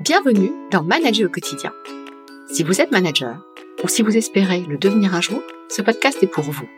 Bienvenue 0.00 0.52
dans 0.70 0.84
Manager 0.84 1.26
au 1.26 1.28
quotidien. 1.28 1.72
Si 2.52 2.62
vous 2.62 2.80
êtes 2.80 2.92
manager 2.92 3.36
ou 3.82 3.88
si 3.88 4.02
vous 4.02 4.16
espérez 4.16 4.60
le 4.60 4.78
devenir 4.78 5.12
un 5.16 5.20
jour, 5.20 5.42
ce 5.68 5.82
podcast 5.82 6.22
est 6.22 6.28
pour 6.28 6.44
vous. 6.44 6.68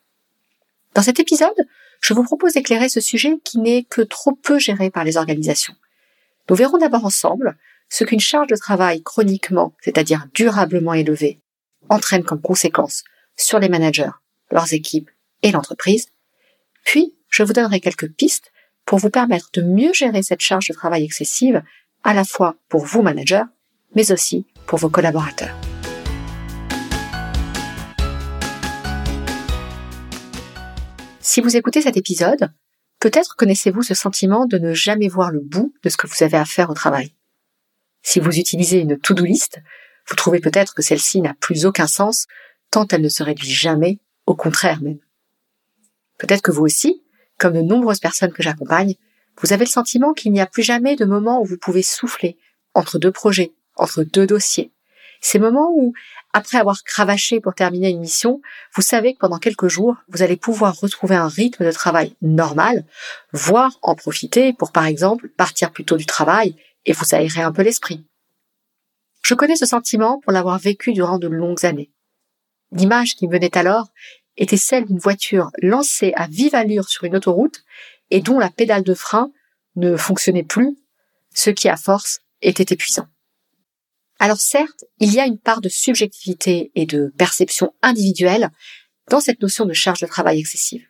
Dans 0.94 1.02
cet 1.02 1.20
épisode, 1.20 1.66
je 2.00 2.14
vous 2.14 2.24
propose 2.24 2.54
d'éclairer 2.54 2.88
ce 2.88 3.00
sujet 3.00 3.38
qui 3.44 3.58
n'est 3.58 3.84
que 3.84 4.02
trop 4.02 4.32
peu 4.32 4.58
géré 4.58 4.90
par 4.90 5.04
les 5.04 5.16
organisations. 5.16 5.74
Nous 6.52 6.58
verrons 6.58 6.76
d'abord 6.76 7.06
ensemble 7.06 7.56
ce 7.88 8.04
qu'une 8.04 8.20
charge 8.20 8.48
de 8.48 8.56
travail 8.56 9.02
chroniquement, 9.02 9.74
c'est-à-dire 9.80 10.26
durablement 10.34 10.92
élevée, 10.92 11.40
entraîne 11.88 12.24
comme 12.24 12.42
conséquence 12.42 13.04
sur 13.38 13.58
les 13.58 13.70
managers, 13.70 14.10
leurs 14.50 14.74
équipes 14.74 15.08
et 15.40 15.50
l'entreprise. 15.50 16.08
Puis, 16.84 17.14
je 17.30 17.42
vous 17.42 17.54
donnerai 17.54 17.80
quelques 17.80 18.12
pistes 18.12 18.52
pour 18.84 18.98
vous 18.98 19.08
permettre 19.08 19.48
de 19.54 19.62
mieux 19.62 19.94
gérer 19.94 20.22
cette 20.22 20.42
charge 20.42 20.68
de 20.68 20.74
travail 20.74 21.04
excessive, 21.04 21.62
à 22.04 22.12
la 22.12 22.22
fois 22.22 22.56
pour 22.68 22.84
vous 22.84 23.00
managers, 23.00 23.44
mais 23.94 24.12
aussi 24.12 24.44
pour 24.66 24.78
vos 24.78 24.90
collaborateurs. 24.90 25.56
Si 31.18 31.40
vous 31.40 31.56
écoutez 31.56 31.80
cet 31.80 31.96
épisode, 31.96 32.52
peut-être 33.02 33.34
connaissez-vous 33.34 33.82
ce 33.82 33.94
sentiment 33.94 34.46
de 34.46 34.58
ne 34.58 34.74
jamais 34.74 35.08
voir 35.08 35.32
le 35.32 35.40
bout 35.40 35.74
de 35.82 35.88
ce 35.88 35.96
que 35.96 36.06
vous 36.06 36.22
avez 36.22 36.36
à 36.36 36.44
faire 36.44 36.70
au 36.70 36.74
travail. 36.74 37.16
Si 38.02 38.20
vous 38.20 38.38
utilisez 38.38 38.78
une 38.78 38.96
to-do 38.96 39.24
list, 39.24 39.58
vous 40.06 40.14
trouvez 40.14 40.38
peut-être 40.38 40.72
que 40.72 40.82
celle-ci 40.82 41.20
n'a 41.20 41.34
plus 41.34 41.66
aucun 41.66 41.88
sens 41.88 42.28
tant 42.70 42.86
elle 42.92 43.02
ne 43.02 43.08
se 43.08 43.24
réduit 43.24 43.50
jamais, 43.50 43.98
au 44.26 44.36
contraire 44.36 44.80
même. 44.82 45.00
Peut-être 46.18 46.42
que 46.42 46.52
vous 46.52 46.62
aussi, 46.62 47.02
comme 47.38 47.54
de 47.54 47.60
nombreuses 47.60 47.98
personnes 47.98 48.32
que 48.32 48.42
j'accompagne, 48.42 48.94
vous 49.40 49.52
avez 49.52 49.64
le 49.64 49.70
sentiment 49.70 50.12
qu'il 50.12 50.30
n'y 50.30 50.40
a 50.40 50.46
plus 50.46 50.62
jamais 50.62 50.94
de 50.94 51.04
moment 51.04 51.42
où 51.42 51.44
vous 51.44 51.58
pouvez 51.58 51.82
souffler 51.82 52.38
entre 52.72 53.00
deux 53.00 53.10
projets, 53.10 53.52
entre 53.74 54.04
deux 54.04 54.28
dossiers. 54.28 54.70
Ces 55.24 55.38
moments 55.38 55.70
où 55.72 55.94
après 56.32 56.58
avoir 56.58 56.82
cravaché 56.82 57.40
pour 57.40 57.54
terminer 57.54 57.90
une 57.90 58.00
mission, 58.00 58.42
vous 58.74 58.82
savez 58.82 59.14
que 59.14 59.20
pendant 59.20 59.38
quelques 59.38 59.68
jours, 59.68 59.96
vous 60.08 60.22
allez 60.22 60.36
pouvoir 60.36 60.78
retrouver 60.78 61.14
un 61.14 61.28
rythme 61.28 61.64
de 61.64 61.70
travail 61.70 62.16
normal, 62.20 62.84
voire 63.32 63.78
en 63.82 63.94
profiter 63.94 64.52
pour, 64.52 64.72
par 64.72 64.84
exemple, 64.84 65.28
partir 65.28 65.70
plus 65.70 65.84
tôt 65.84 65.96
du 65.96 66.06
travail 66.06 66.56
et 66.86 66.92
vous 66.92 67.14
aérer 67.14 67.40
un 67.40 67.52
peu 67.52 67.62
l'esprit. 67.62 68.04
Je 69.22 69.34
connais 69.34 69.54
ce 69.54 69.64
sentiment 69.64 70.18
pour 70.18 70.32
l'avoir 70.32 70.58
vécu 70.58 70.92
durant 70.92 71.18
de 71.18 71.28
longues 71.28 71.64
années. 71.64 71.92
L'image 72.72 73.14
qui 73.14 73.28
me 73.28 73.32
venait 73.32 73.56
alors 73.56 73.88
était 74.36 74.56
celle 74.56 74.86
d'une 74.86 74.98
voiture 74.98 75.50
lancée 75.62 76.12
à 76.16 76.26
vive 76.26 76.56
allure 76.56 76.88
sur 76.88 77.04
une 77.04 77.14
autoroute 77.14 77.62
et 78.10 78.20
dont 78.20 78.40
la 78.40 78.50
pédale 78.50 78.82
de 78.82 78.94
frein 78.94 79.30
ne 79.76 79.96
fonctionnait 79.96 80.42
plus, 80.42 80.76
ce 81.32 81.50
qui 81.50 81.68
à 81.68 81.76
force 81.76 82.22
était 82.40 82.74
épuisant. 82.74 83.06
Alors 84.22 84.40
certes, 84.40 84.84
il 85.00 85.12
y 85.12 85.18
a 85.18 85.26
une 85.26 85.40
part 85.40 85.60
de 85.60 85.68
subjectivité 85.68 86.70
et 86.76 86.86
de 86.86 87.12
perception 87.18 87.74
individuelle 87.82 88.50
dans 89.10 89.18
cette 89.18 89.42
notion 89.42 89.66
de 89.66 89.72
charge 89.72 89.98
de 89.98 90.06
travail 90.06 90.38
excessive. 90.38 90.86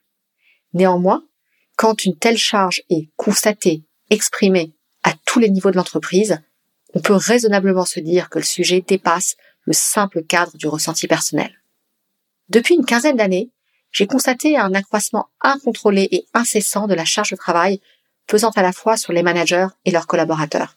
Néanmoins, 0.75 1.25
quand 1.77 2.05
une 2.05 2.19
telle 2.19 2.37
charge 2.37 2.83
est 2.91 3.09
constatée, 3.17 3.87
exprimée 4.11 4.75
à 5.03 5.15
tous 5.25 5.39
les 5.39 5.49
niveaux 5.49 5.71
de 5.71 5.77
l'entreprise, 5.77 6.43
on 6.93 7.01
peut 7.01 7.15
raisonnablement 7.15 7.87
se 7.87 8.01
dire 8.01 8.29
que 8.29 8.39
le 8.39 8.45
sujet 8.45 8.85
dépasse 8.87 9.37
le 9.63 9.73
simple 9.73 10.23
cadre 10.25 10.55
du 10.59 10.69
ressenti 10.69 11.07
personnel. 11.07 11.59
Depuis 12.51 12.75
une 12.75 12.85
quinzaine 12.85 13.17
d'années, 13.17 13.51
j'ai 13.93 14.07
constaté 14.07 14.59
un 14.59 14.75
accroissement 14.75 15.31
incontrôlé 15.41 16.07
et 16.11 16.27
incessant 16.35 16.87
de 16.87 16.93
la 16.93 17.07
charge 17.07 17.31
de 17.31 17.37
travail 17.37 17.81
pesant 18.27 18.51
à 18.51 18.61
la 18.61 18.73
fois 18.73 18.99
sur 18.99 19.15
les 19.15 19.23
managers 19.23 19.69
et 19.87 19.91
leurs 19.91 20.07
collaborateurs. 20.07 20.77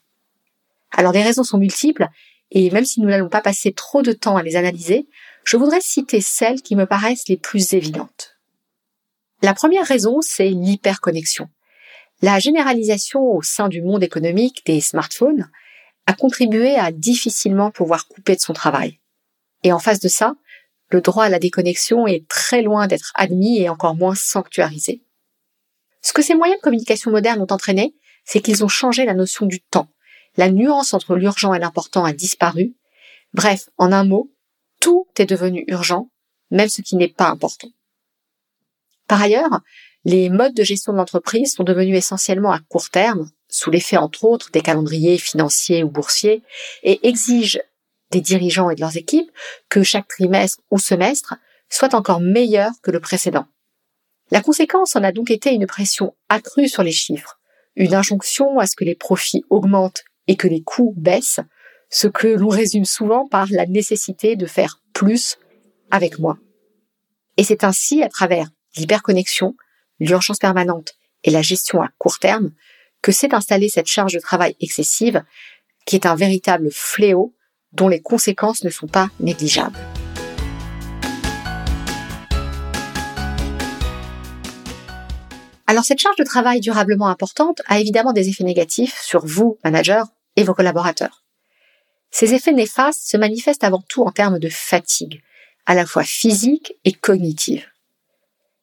Alors 0.92 1.12
les 1.12 1.24
raisons 1.24 1.44
sont 1.44 1.58
multiples 1.58 2.08
et 2.52 2.70
même 2.70 2.86
si 2.86 3.02
nous 3.02 3.10
n'allons 3.10 3.30
pas 3.30 3.42
passer 3.42 3.74
trop 3.74 4.02
de 4.02 4.14
temps 4.14 4.38
à 4.38 4.44
les 4.44 4.56
analyser, 4.56 5.08
je 5.44 5.58
voudrais 5.58 5.82
citer 5.82 6.22
celles 6.22 6.62
qui 6.62 6.76
me 6.76 6.86
paraissent 6.86 7.28
les 7.28 7.38
plus 7.38 7.74
évidentes. 7.74 8.38
La 9.42 9.54
première 9.54 9.86
raison, 9.86 10.22
c'est 10.22 10.50
l'hyperconnexion. 10.50 11.50
La 12.22 12.40
généralisation 12.40 13.22
au 13.22 13.42
sein 13.42 13.68
du 13.68 13.82
monde 13.82 14.04
économique 14.04 14.64
des 14.66 14.80
smartphones 14.80 15.50
a 16.08 16.14
contribué 16.14 16.76
à 16.76 16.92
difficilement 16.92 17.72
pouvoir 17.72 18.08
couper 18.08 18.36
de 18.36 18.42
son 18.42 18.54
travail. 18.54 19.00
Et 19.64 19.74
en 19.74 19.80
face 19.80 20.00
de 20.00 20.08
ça, 20.08 20.36
le 20.90 21.02
droit 21.02 21.26
à 21.26 21.30
la 21.30 21.40
déconnexion 21.40 22.08
est 22.08 22.28
très 22.28 22.62
loin 22.62 22.88
d'être 22.88 23.12
admis 23.16 23.60
et 23.60 23.70
encore 23.70 23.96
moins 23.96 24.16
sanctuarisé. 24.16 25.02
Ce 26.02 26.14
que 26.14 26.22
ces 26.22 26.36
moyens 26.36 26.60
de 26.60 26.64
communication 26.64 27.12
modernes 27.12 27.42
ont 27.42 27.52
entraîné, 27.54 27.96
c'est 28.24 28.40
qu'ils 28.40 28.64
ont 28.64 28.70
changé 28.70 29.06
la 29.06 29.16
notion 29.16 29.46
du 29.46 29.62
temps 29.62 29.90
la 30.38 30.50
nuance 30.50 30.94
entre 30.94 31.16
l'urgent 31.16 31.54
et 31.54 31.60
l'important 31.60 32.06
a 32.06 32.14
disparu. 32.14 32.76
Bref, 33.34 33.70
en 33.78 33.92
un 33.92 34.04
mot, 34.04 34.32
tout 34.80 35.08
est 35.18 35.26
devenu 35.26 35.64
urgent, 35.68 36.10
même 36.52 36.70
ce 36.70 36.82
qui 36.82 36.96
n'est 36.96 37.08
pas 37.08 37.30
important. 37.30 37.70
Par 39.08 39.22
ailleurs, 39.22 39.62
les 40.04 40.30
modes 40.30 40.54
de 40.54 40.64
gestion 40.64 40.94
de 40.94 40.98
l'entreprise 40.98 41.54
sont 41.54 41.64
devenus 41.64 41.98
essentiellement 41.98 42.52
à 42.52 42.60
court 42.60 42.90
terme, 42.90 43.30
sous 43.50 43.72
l'effet 43.72 43.98
entre 43.98 44.26
autres 44.26 44.52
des 44.52 44.62
calendriers 44.62 45.18
financiers 45.18 45.84
ou 45.84 45.90
boursiers, 45.90 46.44
et 46.84 47.08
exigent 47.08 47.60
des 48.12 48.22
dirigeants 48.22 48.70
et 48.70 48.76
de 48.76 48.82
leurs 48.82 48.98
équipes 48.98 49.32
que 49.70 49.84
chaque 49.84 50.08
trimestre 50.08 50.62
ou 50.72 50.80
semestre 50.80 51.36
soit 51.70 51.94
encore 51.94 52.20
meilleur 52.20 52.72
que 52.84 52.92
le 52.92 53.00
précédent. 53.00 53.48
La 54.32 54.42
conséquence 54.42 54.96
en 54.96 55.04
a 55.04 55.12
donc 55.12 55.32
été 55.32 55.52
une 55.52 55.68
pression 55.68 56.16
accrue 56.30 56.68
sur 56.68 56.84
les 56.84 56.92
chiffres, 56.92 57.40
une 57.76 57.94
injonction 57.94 58.60
à 58.60 58.68
ce 58.68 58.76
que 58.76 58.86
les 58.86 58.96
profits 58.96 59.44
augmentent 59.50 60.04
et 60.28 60.36
que 60.36 60.48
les 60.48 60.62
coûts 60.62 60.94
baissent, 60.98 61.40
ce 61.90 62.08
que 62.08 62.28
l'on 62.28 62.50
résume 62.50 62.86
souvent 62.86 63.28
par 63.28 63.48
la 63.52 63.66
nécessité 63.66 64.36
de 64.36 64.46
faire 64.46 64.82
plus 64.94 65.38
avec 65.92 66.20
moi. 66.20 66.38
Et 67.38 67.44
c'est 67.44 67.64
ainsi, 67.64 68.02
à 68.04 68.10
travers 68.10 68.50
l'hyperconnexion, 68.76 69.56
l'urgence 70.00 70.40
permanente 70.40 70.94
et 71.24 71.32
la 71.32 71.42
gestion 71.42 71.82
à 71.82 71.90
court 71.98 72.20
terme, 72.20 72.52
que 73.02 73.12
s'est 73.12 73.34
installée 73.34 73.70
cette 73.70 73.88
charge 73.88 74.14
de 74.14 74.20
travail 74.20 74.56
excessive, 74.60 75.24
qui 75.86 75.96
est 75.96 76.06
un 76.06 76.16
véritable 76.16 76.70
fléau 76.72 77.36
dont 77.72 77.88
les 77.88 78.02
conséquences 78.02 78.64
ne 78.64 78.70
sont 78.70 78.88
pas 78.88 79.10
négligeables. 79.20 79.78
Alors 85.68 85.84
cette 85.84 86.00
charge 86.00 86.16
de 86.18 86.24
travail 86.24 86.60
durablement 86.60 87.08
importante 87.08 87.62
a 87.66 87.80
évidemment 87.80 88.14
des 88.14 88.30
effets 88.30 88.44
négatifs 88.44 89.00
sur 89.02 89.26
vous, 89.26 89.58
manager, 89.64 90.08
et 90.36 90.44
vos 90.44 90.54
collaborateurs. 90.54 91.24
Ces 92.12 92.34
effets 92.34 92.54
néfastes 92.54 93.10
se 93.10 93.18
manifestent 93.18 93.64
avant 93.64 93.84
tout 93.90 94.04
en 94.04 94.12
termes 94.12 94.40
de 94.40 94.50
fatigue, 94.50 95.22
à 95.66 95.76
la 95.76 95.86
fois 95.86 96.04
physique 96.04 96.74
et 96.86 96.94
cognitive. 96.94 97.66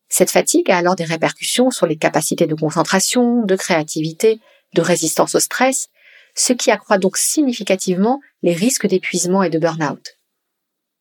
Cette 0.08 0.30
fatigue 0.30 0.70
a 0.70 0.76
alors 0.76 0.96
des 0.96 1.04
répercussions 1.04 1.70
sur 1.70 1.86
les 1.86 1.96
capacités 1.96 2.46
de 2.46 2.54
concentration, 2.54 3.44
de 3.44 3.56
créativité, 3.56 4.40
de 4.74 4.82
résistance 4.82 5.34
au 5.34 5.40
stress, 5.40 5.88
ce 6.34 6.52
qui 6.52 6.70
accroît 6.70 6.98
donc 6.98 7.16
significativement 7.16 8.20
les 8.42 8.54
risques 8.54 8.86
d'épuisement 8.86 9.42
et 9.42 9.50
de 9.50 9.58
burn-out. 9.58 10.18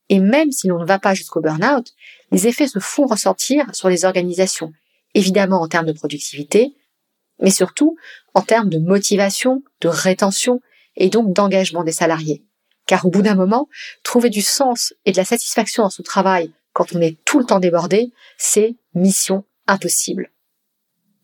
Et 0.10 0.20
même 0.20 0.52
si 0.52 0.68
l'on 0.68 0.80
ne 0.80 0.86
va 0.86 1.00
pas 1.00 1.14
jusqu'au 1.14 1.42
burn-out, 1.42 1.88
les 2.32 2.48
effets 2.48 2.68
se 2.68 2.80
font 2.80 3.06
ressentir 3.06 3.66
sur 3.74 3.90
les 3.90 4.04
organisations, 4.04 4.74
évidemment 5.14 5.62
en 5.62 5.68
termes 5.68 5.86
de 5.86 5.94
productivité, 5.94 6.74
mais 7.42 7.52
surtout 7.52 7.98
en 8.34 8.42
termes 8.42 8.70
de 8.70 8.78
motivation, 8.78 9.64
de 9.82 9.88
rétention 9.88 10.62
et 10.96 11.10
donc 11.10 11.34
d'engagement 11.34 11.84
des 11.84 11.92
salariés. 11.92 12.44
Car 12.86 13.06
au 13.06 13.10
bout 13.10 13.22
d'un 13.22 13.36
moment, 13.36 13.68
trouver 14.04 14.30
du 14.30 14.42
sens 14.42 14.94
et 15.06 15.12
de 15.12 15.18
la 15.18 15.26
satisfaction 15.26 15.84
dans 15.84 15.90
son 15.90 16.04
travail 16.04 16.54
quand 16.74 16.96
on 16.96 17.02
est 17.02 17.18
tout 17.26 17.40
le 17.40 17.46
temps 17.46 17.60
débordé, 17.60 18.12
c'est 18.38 18.76
mission 18.94 19.44
impossible. 19.68 20.32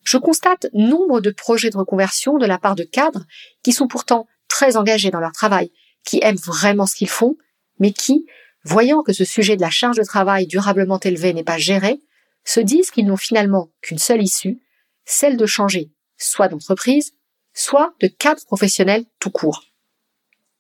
Je 0.04 0.18
constate 0.18 0.68
nombre 0.74 1.22
de 1.22 1.32
projets 1.32 1.70
de 1.70 1.78
reconversion 1.78 2.38
de 2.38 2.46
la 2.46 2.58
part 2.58 2.76
de 2.76 2.84
cadres 2.84 3.26
qui 3.64 3.74
sont 3.74 3.88
pourtant 3.88 4.28
très 4.48 4.78
engagés 4.78 5.12
dans 5.12 5.20
leur 5.20 5.34
travail, 5.34 5.72
qui 6.06 6.20
aiment 6.22 6.38
vraiment 6.38 6.86
ce 6.86 6.96
qu'ils 6.96 7.10
font, 7.10 7.38
mais 7.80 7.92
qui, 7.92 8.26
voyant 8.64 9.04
que 9.04 9.14
ce 9.14 9.26
sujet 9.26 9.56
de 9.56 9.62
la 9.62 9.70
charge 9.70 9.98
de 9.98 10.04
travail 10.04 10.48
durablement 10.48 11.00
élevée 11.00 11.34
n'est 11.34 11.44
pas 11.44 11.58
géré, 11.58 12.00
se 12.46 12.60
disent 12.60 12.92
qu'ils 12.92 13.06
n'ont 13.06 13.18
finalement 13.18 13.70
qu'une 13.82 13.98
seule 13.98 14.24
issue, 14.24 14.62
celle 15.06 15.36
de 15.36 15.46
changer 15.46 15.92
soit 16.18 16.48
d'entreprise, 16.48 17.14
soit 17.54 17.94
de 18.00 18.08
cadre 18.08 18.44
professionnel 18.46 19.06
tout 19.20 19.32
court. 19.32 19.64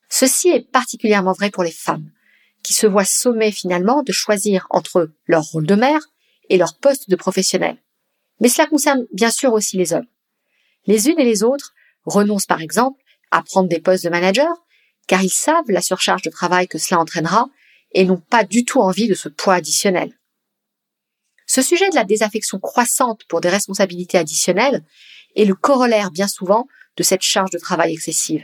Ceci 0.09 0.49
est 0.49 0.71
particulièrement 0.71 1.33
vrai 1.33 1.51
pour 1.51 1.63
les 1.63 1.71
femmes, 1.71 2.11
qui 2.63 2.73
se 2.73 2.87
voient 2.87 3.05
sommées 3.05 3.51
finalement 3.51 4.03
de 4.03 4.11
choisir 4.11 4.67
entre 4.69 5.11
leur 5.25 5.43
rôle 5.43 5.67
de 5.67 5.75
mère 5.75 6.01
et 6.49 6.57
leur 6.57 6.77
poste 6.77 7.09
de 7.09 7.15
professionnel. 7.15 7.77
Mais 8.39 8.49
cela 8.49 8.67
concerne 8.67 9.05
bien 9.11 9.31
sûr 9.31 9.53
aussi 9.53 9.77
les 9.77 9.93
hommes. 9.93 10.07
Les 10.85 11.09
unes 11.09 11.19
et 11.19 11.25
les 11.25 11.43
autres 11.43 11.73
renoncent 12.05 12.45
par 12.45 12.61
exemple 12.61 13.01
à 13.31 13.41
prendre 13.41 13.67
des 13.67 13.79
postes 13.79 14.05
de 14.05 14.09
manager, 14.09 14.53
car 15.07 15.21
ils 15.21 15.29
savent 15.29 15.69
la 15.69 15.81
surcharge 15.81 16.21
de 16.21 16.29
travail 16.29 16.67
que 16.67 16.77
cela 16.77 17.01
entraînera 17.01 17.47
et 17.91 18.05
n'ont 18.05 18.21
pas 18.21 18.43
du 18.43 18.63
tout 18.65 18.79
envie 18.79 19.07
de 19.07 19.13
ce 19.13 19.29
poids 19.29 19.55
additionnel. 19.55 20.17
Ce 21.45 21.61
sujet 21.61 21.89
de 21.89 21.95
la 21.95 22.03
désaffection 22.03 22.59
croissante 22.59 23.23
pour 23.25 23.39
des 23.39 23.49
responsabilités 23.49 24.17
additionnelles 24.17 24.83
est 25.37 25.45
le 25.45 25.55
corollaire 25.55 26.11
bien 26.11 26.27
souvent 26.27 26.67
de 26.97 27.03
cette 27.03 27.21
charge 27.21 27.51
de 27.51 27.59
travail 27.59 27.93
excessive. 27.93 28.43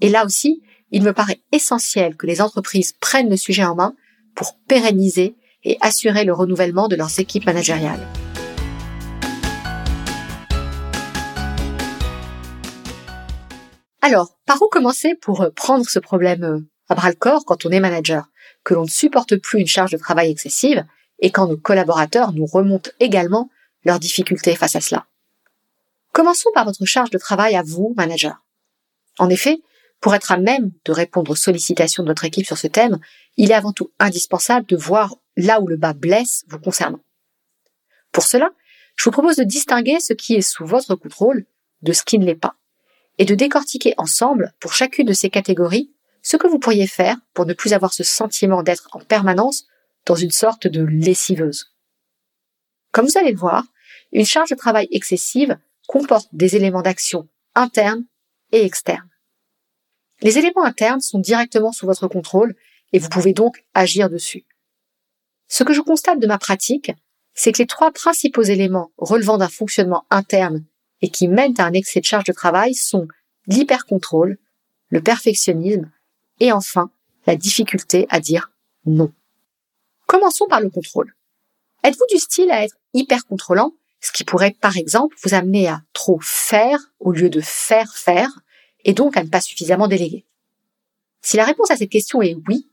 Et 0.00 0.10
là 0.10 0.24
aussi, 0.24 0.62
il 0.90 1.02
me 1.02 1.12
paraît 1.12 1.40
essentiel 1.52 2.16
que 2.16 2.26
les 2.26 2.40
entreprises 2.40 2.92
prennent 2.92 3.30
le 3.30 3.36
sujet 3.36 3.64
en 3.64 3.74
main 3.74 3.94
pour 4.34 4.56
pérenniser 4.68 5.34
et 5.64 5.76
assurer 5.80 6.24
le 6.24 6.32
renouvellement 6.32 6.86
de 6.86 6.96
leurs 6.96 7.18
équipes 7.18 7.46
managériales. 7.46 8.06
Alors, 14.00 14.38
par 14.46 14.62
où 14.62 14.68
commencer 14.68 15.14
pour 15.14 15.42
euh, 15.42 15.50
prendre 15.50 15.84
ce 15.84 15.98
problème 15.98 16.44
euh, 16.44 16.60
à 16.88 16.94
bras 16.94 17.10
le 17.10 17.16
corps 17.16 17.44
quand 17.44 17.66
on 17.66 17.70
est 17.70 17.80
manager, 17.80 18.30
que 18.64 18.74
l'on 18.74 18.84
ne 18.84 18.88
supporte 18.88 19.36
plus 19.36 19.60
une 19.60 19.66
charge 19.66 19.90
de 19.90 19.98
travail 19.98 20.30
excessive 20.30 20.84
et 21.18 21.30
quand 21.30 21.48
nos 21.48 21.56
collaborateurs 21.56 22.32
nous 22.32 22.46
remontent 22.46 22.90
également 23.00 23.50
leurs 23.84 23.98
difficultés 23.98 24.54
face 24.54 24.76
à 24.76 24.80
cela 24.80 25.06
Commençons 26.18 26.50
par 26.52 26.64
votre 26.64 26.84
charge 26.84 27.10
de 27.10 27.18
travail 27.18 27.54
à 27.54 27.62
vous, 27.62 27.94
manager. 27.96 28.44
En 29.20 29.30
effet, 29.30 29.60
pour 30.00 30.16
être 30.16 30.32
à 30.32 30.36
même 30.36 30.72
de 30.84 30.90
répondre 30.90 31.30
aux 31.30 31.36
sollicitations 31.36 32.02
de 32.02 32.08
votre 32.08 32.24
équipe 32.24 32.44
sur 32.44 32.58
ce 32.58 32.66
thème, 32.66 32.98
il 33.36 33.52
est 33.52 33.54
avant 33.54 33.70
tout 33.70 33.92
indispensable 34.00 34.66
de 34.66 34.76
voir 34.76 35.14
là 35.36 35.60
où 35.60 35.68
le 35.68 35.76
bas 35.76 35.92
blesse 35.92 36.44
vous 36.48 36.58
concernant. 36.58 36.98
Pour 38.10 38.24
cela, 38.24 38.50
je 38.96 39.04
vous 39.04 39.12
propose 39.12 39.36
de 39.36 39.44
distinguer 39.44 40.00
ce 40.00 40.12
qui 40.12 40.34
est 40.34 40.42
sous 40.42 40.66
votre 40.66 40.96
contrôle 40.96 41.46
de 41.82 41.92
ce 41.92 42.02
qui 42.02 42.18
ne 42.18 42.26
l'est 42.26 42.34
pas, 42.34 42.56
et 43.18 43.24
de 43.24 43.36
décortiquer 43.36 43.94
ensemble, 43.96 44.52
pour 44.58 44.72
chacune 44.72 45.06
de 45.06 45.12
ces 45.12 45.30
catégories, 45.30 45.92
ce 46.22 46.36
que 46.36 46.48
vous 46.48 46.58
pourriez 46.58 46.88
faire 46.88 47.16
pour 47.32 47.46
ne 47.46 47.54
plus 47.54 47.74
avoir 47.74 47.94
ce 47.94 48.02
sentiment 48.02 48.64
d'être 48.64 48.88
en 48.90 48.98
permanence 48.98 49.68
dans 50.04 50.16
une 50.16 50.32
sorte 50.32 50.66
de 50.66 50.82
lessiveuse. 50.82 51.76
Comme 52.90 53.06
vous 53.06 53.18
allez 53.18 53.30
le 53.30 53.38
voir, 53.38 53.62
une 54.10 54.26
charge 54.26 54.50
de 54.50 54.56
travail 54.56 54.88
excessive 54.90 55.56
comporte 55.88 56.28
des 56.32 56.54
éléments 56.54 56.82
d'action 56.82 57.28
internes 57.56 58.04
et 58.52 58.64
externes. 58.64 59.10
Les 60.20 60.38
éléments 60.38 60.64
internes 60.64 61.00
sont 61.00 61.18
directement 61.18 61.72
sous 61.72 61.86
votre 61.86 62.06
contrôle 62.06 62.54
et 62.92 63.00
vous 63.00 63.08
pouvez 63.08 63.32
donc 63.32 63.64
agir 63.74 64.08
dessus. 64.08 64.46
Ce 65.48 65.64
que 65.64 65.72
je 65.72 65.80
constate 65.80 66.20
de 66.20 66.26
ma 66.26 66.38
pratique, 66.38 66.92
c'est 67.34 67.52
que 67.52 67.58
les 67.58 67.66
trois 67.66 67.90
principaux 67.90 68.42
éléments 68.42 68.92
relevant 68.98 69.38
d'un 69.38 69.48
fonctionnement 69.48 70.04
interne 70.10 70.64
et 71.00 71.08
qui 71.08 71.26
mènent 71.26 71.58
à 71.58 71.64
un 71.64 71.72
excès 71.72 72.00
de 72.00 72.04
charge 72.04 72.24
de 72.24 72.32
travail 72.32 72.74
sont 72.74 73.08
l'hypercontrôle, 73.46 74.38
le 74.90 75.00
perfectionnisme 75.00 75.90
et 76.40 76.52
enfin 76.52 76.90
la 77.26 77.36
difficulté 77.36 78.06
à 78.10 78.20
dire 78.20 78.52
non. 78.84 79.12
Commençons 80.06 80.46
par 80.48 80.60
le 80.60 80.70
contrôle. 80.70 81.14
Êtes-vous 81.84 82.06
du 82.10 82.18
style 82.18 82.50
à 82.50 82.64
être 82.64 82.76
hyper 82.92 83.24
contrôlant, 83.26 83.72
ce 84.00 84.12
qui 84.12 84.24
pourrait 84.24 84.56
par 84.60 84.76
exemple 84.76 85.16
vous 85.22 85.34
amener 85.34 85.68
à 85.68 85.82
trop 85.92 86.18
faire 86.22 86.78
au 87.00 87.12
lieu 87.12 87.30
de 87.30 87.40
faire 87.40 87.96
faire 87.96 88.40
et 88.84 88.92
donc 88.92 89.16
à 89.16 89.24
ne 89.24 89.28
pas 89.28 89.40
suffisamment 89.40 89.88
déléguer 89.88 90.24
Si 91.22 91.36
la 91.36 91.44
réponse 91.44 91.70
à 91.70 91.76
cette 91.76 91.90
question 91.90 92.22
est 92.22 92.36
oui, 92.48 92.68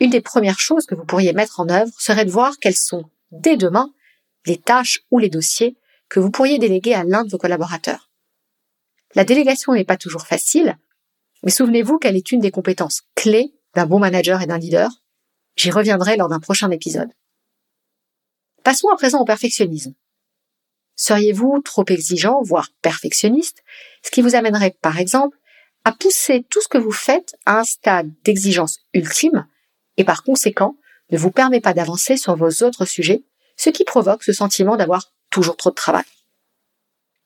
une 0.00 0.10
des 0.10 0.20
premières 0.20 0.58
choses 0.58 0.86
que 0.86 0.94
vous 0.94 1.04
pourriez 1.04 1.32
mettre 1.32 1.60
en 1.60 1.68
œuvre 1.68 1.92
serait 1.98 2.24
de 2.24 2.30
voir 2.30 2.58
quelles 2.58 2.76
sont, 2.76 3.04
dès 3.30 3.56
demain, 3.56 3.92
les 4.46 4.56
tâches 4.56 5.00
ou 5.10 5.18
les 5.18 5.28
dossiers 5.28 5.76
que 6.08 6.20
vous 6.20 6.30
pourriez 6.30 6.58
déléguer 6.58 6.94
à 6.94 7.04
l'un 7.04 7.24
de 7.24 7.30
vos 7.30 7.38
collaborateurs. 7.38 8.10
La 9.14 9.24
délégation 9.24 9.74
n'est 9.74 9.84
pas 9.84 9.96
toujours 9.96 10.26
facile, 10.26 10.78
mais 11.42 11.50
souvenez-vous 11.50 11.98
qu'elle 11.98 12.16
est 12.16 12.32
une 12.32 12.40
des 12.40 12.50
compétences 12.50 13.02
clés 13.14 13.54
d'un 13.74 13.86
bon 13.86 13.98
manager 13.98 14.40
et 14.42 14.46
d'un 14.46 14.58
leader. 14.58 14.90
J'y 15.56 15.70
reviendrai 15.70 16.16
lors 16.16 16.28
d'un 16.28 16.40
prochain 16.40 16.70
épisode. 16.70 17.10
Passons 18.64 18.88
à 18.88 18.96
présent 18.96 19.20
au 19.20 19.24
perfectionnisme. 19.24 19.94
Seriez-vous 21.02 21.60
trop 21.64 21.84
exigeant, 21.88 22.42
voire 22.42 22.68
perfectionniste, 22.80 23.64
ce 24.04 24.12
qui 24.12 24.22
vous 24.22 24.36
amènerait, 24.36 24.76
par 24.82 25.00
exemple, 25.00 25.36
à 25.84 25.90
pousser 25.90 26.46
tout 26.48 26.60
ce 26.60 26.68
que 26.68 26.78
vous 26.78 26.92
faites 26.92 27.34
à 27.44 27.58
un 27.58 27.64
stade 27.64 28.12
d'exigence 28.22 28.78
ultime 28.94 29.48
et 29.96 30.04
par 30.04 30.22
conséquent 30.22 30.76
ne 31.10 31.18
vous 31.18 31.32
permet 31.32 31.60
pas 31.60 31.74
d'avancer 31.74 32.16
sur 32.16 32.36
vos 32.36 32.62
autres 32.62 32.84
sujets, 32.84 33.24
ce 33.56 33.70
qui 33.70 33.82
provoque 33.82 34.22
ce 34.22 34.32
sentiment 34.32 34.76
d'avoir 34.76 35.12
toujours 35.28 35.56
trop 35.56 35.70
de 35.70 35.74
travail. 35.74 36.04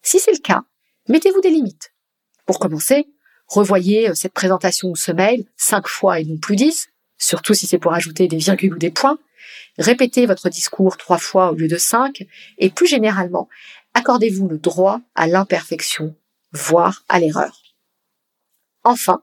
Si 0.00 0.20
c'est 0.20 0.32
le 0.32 0.38
cas, 0.38 0.62
mettez-vous 1.10 1.42
des 1.42 1.50
limites. 1.50 1.92
Pour 2.46 2.58
commencer, 2.58 3.06
revoyez 3.46 4.08
euh, 4.08 4.14
cette 4.14 4.32
présentation 4.32 4.88
ou 4.88 4.96
ce 4.96 5.12
mail 5.12 5.44
cinq 5.58 5.86
fois 5.86 6.18
et 6.18 6.24
non 6.24 6.38
plus 6.38 6.56
dix, 6.56 6.88
surtout 7.18 7.52
si 7.52 7.66
c'est 7.66 7.78
pour 7.78 7.92
ajouter 7.92 8.26
des 8.26 8.38
virgules 8.38 8.72
ou 8.72 8.78
des 8.78 8.90
points. 8.90 9.18
Répétez 9.78 10.26
votre 10.26 10.48
discours 10.48 10.96
trois 10.96 11.18
fois 11.18 11.52
au 11.52 11.54
lieu 11.54 11.68
de 11.68 11.76
cinq, 11.76 12.26
et 12.58 12.70
plus 12.70 12.86
généralement, 12.86 13.48
accordez-vous 13.94 14.48
le 14.48 14.58
droit 14.58 15.00
à 15.14 15.26
l'imperfection, 15.26 16.14
voire 16.52 17.04
à 17.08 17.18
l'erreur. 17.18 17.62
Enfin, 18.84 19.22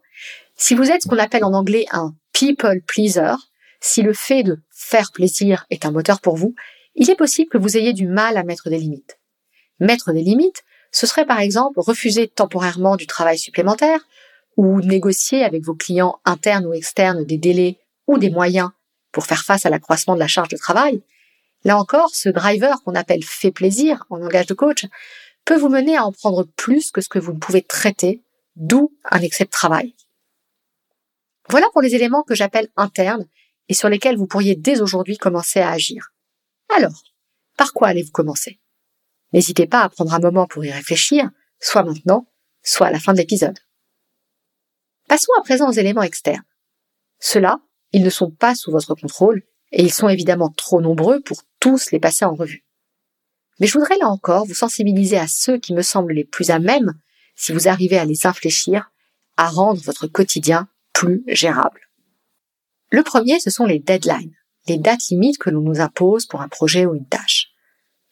si 0.55 0.75
vous 0.75 0.91
êtes 0.91 1.03
ce 1.03 1.07
qu'on 1.07 1.17
appelle 1.17 1.43
en 1.43 1.53
anglais 1.53 1.85
un 1.91 2.13
people 2.33 2.81
pleaser, 2.81 3.35
si 3.79 4.01
le 4.01 4.13
fait 4.13 4.43
de 4.43 4.59
faire 4.71 5.11
plaisir 5.11 5.65
est 5.69 5.85
un 5.85 5.91
moteur 5.91 6.21
pour 6.21 6.35
vous, 6.35 6.55
il 6.95 7.09
est 7.09 7.15
possible 7.15 7.49
que 7.49 7.57
vous 7.57 7.75
ayez 7.77 7.93
du 7.93 8.07
mal 8.07 8.37
à 8.37 8.43
mettre 8.43 8.69
des 8.69 8.77
limites. 8.77 9.19
Mettre 9.79 10.11
des 10.13 10.21
limites, 10.21 10.63
ce 10.91 11.07
serait 11.07 11.25
par 11.25 11.39
exemple 11.39 11.79
refuser 11.79 12.27
temporairement 12.27 12.95
du 12.95 13.07
travail 13.07 13.37
supplémentaire 13.37 14.07
ou 14.57 14.79
négocier 14.81 15.43
avec 15.43 15.63
vos 15.63 15.73
clients 15.73 16.19
internes 16.25 16.67
ou 16.67 16.73
externes 16.73 17.25
des 17.25 17.37
délais 17.37 17.79
ou 18.05 18.19
des 18.19 18.29
moyens 18.29 18.69
pour 19.13 19.25
faire 19.25 19.43
face 19.43 19.65
à 19.65 19.69
l'accroissement 19.69 20.15
de 20.15 20.19
la 20.19 20.27
charge 20.27 20.49
de 20.49 20.57
travail. 20.57 21.01
Là 21.63 21.77
encore, 21.77 22.13
ce 22.13 22.27
driver 22.27 22.81
qu'on 22.83 22.95
appelle 22.95 23.23
fait 23.23 23.51
plaisir 23.51 24.03
en 24.09 24.17
langage 24.17 24.47
de 24.47 24.53
coach 24.53 24.85
peut 25.45 25.57
vous 25.57 25.69
mener 25.69 25.95
à 25.95 26.05
en 26.05 26.11
prendre 26.11 26.43
plus 26.43 26.91
que 26.91 26.99
ce 26.99 27.07
que 27.07 27.19
vous 27.19 27.31
ne 27.31 27.39
pouvez 27.39 27.61
traiter 27.61 28.21
d'où 28.57 28.93
un 29.09 29.21
excès 29.21 29.45
de 29.45 29.49
travail. 29.49 29.95
Voilà 31.47 31.67
pour 31.71 31.81
les 31.81 31.95
éléments 31.95 32.23
que 32.23 32.35
j'appelle 32.35 32.69
internes 32.75 33.27
et 33.69 33.73
sur 33.73 33.87
lesquels 33.87 34.17
vous 34.17 34.27
pourriez 34.27 34.55
dès 34.55 34.81
aujourd'hui 34.81 35.17
commencer 35.17 35.59
à 35.59 35.71
agir. 35.71 36.13
Alors, 36.75 37.03
par 37.57 37.73
quoi 37.73 37.89
allez-vous 37.89 38.11
commencer? 38.11 38.59
N'hésitez 39.31 39.67
pas 39.67 39.81
à 39.81 39.89
prendre 39.89 40.13
un 40.13 40.19
moment 40.19 40.47
pour 40.47 40.63
y 40.65 40.71
réfléchir, 40.71 41.29
soit 41.59 41.83
maintenant, 41.83 42.27
soit 42.61 42.87
à 42.87 42.91
la 42.91 42.99
fin 42.99 43.13
de 43.13 43.17
l'épisode. 43.17 43.59
Passons 45.07 45.31
à 45.37 45.41
présent 45.41 45.69
aux 45.69 45.73
éléments 45.73 46.03
externes. 46.03 46.43
Ceux-là, 47.19 47.59
ils 47.93 48.03
ne 48.03 48.09
sont 48.09 48.31
pas 48.31 48.55
sous 48.55 48.71
votre 48.71 48.95
contrôle 48.95 49.43
et 49.71 49.83
ils 49.83 49.93
sont 49.93 50.09
évidemment 50.09 50.49
trop 50.49 50.81
nombreux 50.81 51.21
pour 51.21 51.43
tous 51.59 51.91
les 51.91 51.99
passer 51.99 52.25
en 52.25 52.33
revue. 52.33 52.65
Mais 53.59 53.67
je 53.67 53.77
voudrais 53.77 53.97
là 53.97 54.07
encore 54.07 54.45
vous 54.45 54.55
sensibiliser 54.55 55.17
à 55.17 55.27
ceux 55.27 55.57
qui 55.57 55.73
me 55.73 55.81
semblent 55.81 56.13
les 56.13 56.25
plus 56.25 56.49
à 56.49 56.59
même 56.59 56.93
si 57.35 57.51
vous 57.53 57.67
arrivez 57.67 57.97
à 57.97 58.05
les 58.05 58.27
infléchir, 58.27 58.91
à 59.37 59.47
rendre 59.47 59.81
votre 59.81 60.07
quotidien 60.07 60.67
plus 60.91 61.23
gérable. 61.27 61.81
Le 62.89 63.03
premier, 63.03 63.39
ce 63.39 63.49
sont 63.49 63.65
les 63.65 63.79
deadlines, 63.79 64.35
les 64.67 64.77
dates 64.77 65.07
limites 65.09 65.37
que 65.37 65.49
l'on 65.49 65.61
nous 65.61 65.81
impose 65.81 66.25
pour 66.25 66.41
un 66.41 66.47
projet 66.47 66.85
ou 66.85 66.93
une 66.93 67.07
tâche. 67.07 67.47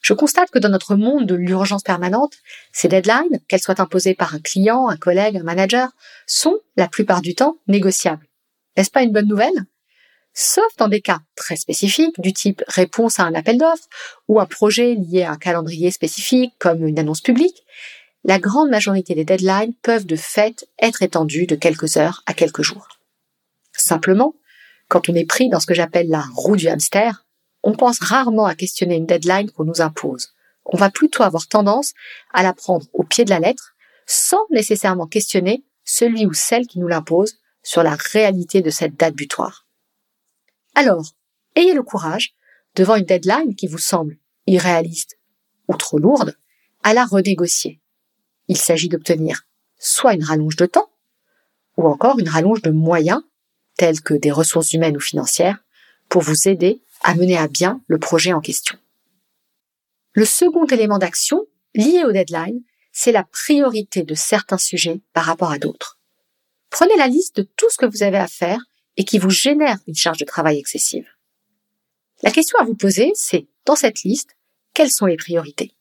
Je 0.01 0.13
constate 0.13 0.49
que 0.49 0.57
dans 0.57 0.69
notre 0.69 0.95
monde 0.95 1.27
de 1.27 1.35
l'urgence 1.35 1.83
permanente, 1.83 2.33
ces 2.71 2.87
deadlines, 2.87 3.39
qu'elles 3.47 3.61
soient 3.61 3.79
imposées 3.79 4.15
par 4.15 4.33
un 4.33 4.39
client, 4.39 4.87
un 4.87 4.97
collègue, 4.97 5.37
un 5.37 5.43
manager, 5.43 5.91
sont, 6.25 6.59
la 6.75 6.87
plupart 6.87 7.21
du 7.21 7.35
temps, 7.35 7.57
négociables. 7.67 8.27
N'est-ce 8.75 8.89
pas 8.89 9.03
une 9.03 9.11
bonne 9.11 9.27
nouvelle? 9.27 9.65
Sauf 10.33 10.75
dans 10.77 10.87
des 10.87 11.01
cas 11.01 11.19
très 11.35 11.57
spécifiques, 11.57 12.19
du 12.19 12.31
type 12.31 12.63
réponse 12.67 13.19
à 13.19 13.23
un 13.23 13.33
appel 13.33 13.57
d'offres 13.57 13.87
ou 14.27 14.39
un 14.39 14.45
projet 14.45 14.95
lié 14.95 15.23
à 15.23 15.31
un 15.31 15.37
calendrier 15.37 15.91
spécifique 15.91 16.53
comme 16.57 16.87
une 16.87 16.99
annonce 16.99 17.21
publique, 17.21 17.63
la 18.23 18.39
grande 18.39 18.69
majorité 18.69 19.15
des 19.15 19.25
deadlines 19.25 19.73
peuvent 19.81 20.05
de 20.05 20.15
fait 20.15 20.67
être 20.79 21.01
étendues 21.01 21.47
de 21.47 21.55
quelques 21.55 21.97
heures 21.97 22.23
à 22.27 22.33
quelques 22.33 22.61
jours. 22.61 22.87
Simplement, 23.73 24.35
quand 24.87 25.09
on 25.09 25.15
est 25.15 25.25
pris 25.25 25.49
dans 25.49 25.59
ce 25.59 25.65
que 25.65 25.73
j'appelle 25.73 26.09
la 26.09 26.23
roue 26.35 26.55
du 26.55 26.67
hamster, 26.67 27.25
on 27.63 27.73
pense 27.73 27.99
rarement 27.99 28.45
à 28.45 28.55
questionner 28.55 28.95
une 28.95 29.05
deadline 29.05 29.49
qu'on 29.51 29.63
nous 29.63 29.81
impose. 29.81 30.33
On 30.65 30.77
va 30.77 30.89
plutôt 30.89 31.23
avoir 31.23 31.47
tendance 31.47 31.93
à 32.33 32.43
la 32.43 32.53
prendre 32.53 32.85
au 32.93 33.03
pied 33.03 33.25
de 33.25 33.29
la 33.29 33.39
lettre, 33.39 33.73
sans 34.05 34.45
nécessairement 34.49 35.07
questionner 35.07 35.63
celui 35.83 36.25
ou 36.25 36.33
celle 36.33 36.67
qui 36.67 36.79
nous 36.79 36.87
l'impose, 36.87 37.37
sur 37.63 37.83
la 37.83 37.95
réalité 37.95 38.61
de 38.61 38.69
cette 38.69 38.95
date 38.95 39.13
butoir. 39.13 39.60
Alors, 40.75 41.13
ayez 41.55 41.73
le 41.73 41.83
courage, 41.83 42.33
devant 42.75 42.95
une 42.95 43.05
deadline 43.05 43.55
qui 43.55 43.67
vous 43.67 43.77
semble 43.77 44.17
irréaliste 44.47 45.17
ou 45.67 45.75
trop 45.75 45.97
lourde, 45.97 46.37
à 46.83 46.93
la 46.93 47.05
renégocier. 47.05 47.79
Il 48.47 48.57
s'agit 48.57 48.89
d'obtenir 48.89 49.45
soit 49.77 50.13
une 50.13 50.23
rallonge 50.23 50.55
de 50.55 50.65
temps, 50.65 50.91
ou 51.77 51.87
encore 51.87 52.19
une 52.19 52.29
rallonge 52.29 52.61
de 52.61 52.71
moyens, 52.71 53.21
tels 53.77 54.01
que 54.01 54.13
des 54.13 54.31
ressources 54.31 54.73
humaines 54.73 54.97
ou 54.97 54.99
financières, 54.99 55.63
pour 56.09 56.21
vous 56.21 56.47
aider 56.47 56.81
à 57.01 57.15
mener 57.15 57.37
à 57.37 57.47
bien 57.47 57.81
le 57.87 57.97
projet 57.97 58.33
en 58.33 58.41
question. 58.41 58.77
Le 60.13 60.25
second 60.25 60.65
élément 60.65 60.99
d'action, 60.99 61.45
lié 61.73 62.03
au 62.05 62.11
deadline, 62.11 62.61
c'est 62.91 63.11
la 63.11 63.23
priorité 63.23 64.03
de 64.03 64.13
certains 64.13 64.57
sujets 64.57 65.01
par 65.13 65.25
rapport 65.25 65.51
à 65.51 65.57
d'autres. 65.57 65.99
Prenez 66.69 66.95
la 66.97 67.07
liste 67.07 67.37
de 67.37 67.43
tout 67.43 67.69
ce 67.69 67.77
que 67.77 67.85
vous 67.85 68.03
avez 68.03 68.17
à 68.17 68.27
faire 68.27 68.61
et 68.97 69.03
qui 69.03 69.19
vous 69.19 69.29
génère 69.29 69.79
une 69.87 69.95
charge 69.95 70.17
de 70.17 70.25
travail 70.25 70.57
excessive. 70.57 71.07
La 72.23 72.31
question 72.31 72.59
à 72.59 72.63
vous 72.63 72.75
poser, 72.75 73.11
c'est, 73.15 73.47
dans 73.65 73.75
cette 73.75 74.03
liste, 74.03 74.35
quelles 74.73 74.91
sont 74.91 75.05
les 75.05 75.17
priorités? 75.17 75.75